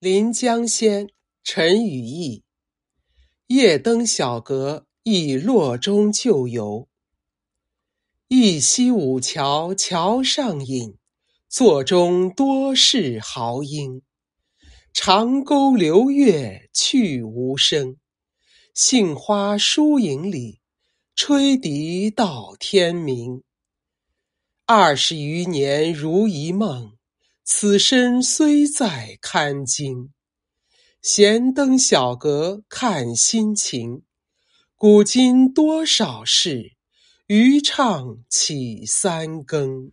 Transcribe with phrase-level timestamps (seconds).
[0.06, 1.06] 《临江仙》
[1.42, 2.44] 陈与义。
[3.48, 6.88] 夜登小阁忆洛中旧游。
[8.28, 10.96] 忆昔五桥桥上饮，
[11.48, 14.02] 座中多是豪英。
[14.92, 17.96] 长沟流月去无声，
[18.74, 20.60] 杏花疏影里，
[21.16, 23.42] 吹笛到天明。
[24.64, 26.97] 二十余年如一梦。
[27.50, 30.12] 此身虽在堪惊，
[31.00, 34.02] 闲登小阁看心情。
[34.76, 36.76] 古今多少事，
[37.26, 39.92] 渔唱起三更。